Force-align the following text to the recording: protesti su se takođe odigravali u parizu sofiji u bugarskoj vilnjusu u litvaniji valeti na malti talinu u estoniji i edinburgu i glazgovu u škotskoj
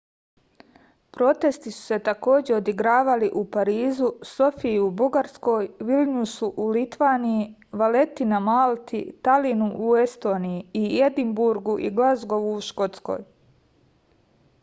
protesti 1.15 1.71
su 1.73 1.81
se 1.89 1.97
takođe 2.05 2.55
odigravali 2.59 3.27
u 3.41 3.43
parizu 3.55 4.09
sofiji 4.29 4.79
u 4.85 4.87
bugarskoj 5.01 5.67
vilnjusu 5.91 6.49
u 6.65 6.65
litvaniji 6.79 7.45
valeti 7.83 8.29
na 8.33 8.39
malti 8.47 9.03
talinu 9.29 9.69
u 9.91 9.95
estoniji 10.07 10.83
i 10.85 11.01
edinburgu 11.11 11.79
i 11.91 11.95
glazgovu 12.01 12.57
u 12.57 12.67
škotskoj 12.71 13.23